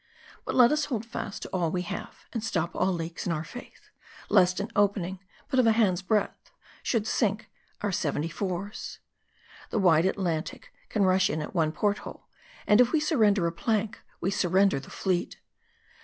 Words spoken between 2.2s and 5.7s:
and stop all leaks in our faith; lest an opening, but of